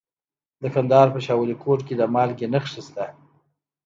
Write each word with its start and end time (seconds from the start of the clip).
د 0.61 0.63
کندهار 0.75 1.07
په 1.15 1.19
شاه 1.25 1.39
ولیکوټ 1.39 1.79
کې 1.87 1.93
د 1.97 2.01
مالګې 2.13 2.47
نښې 2.53 2.81
شته. 2.87 3.05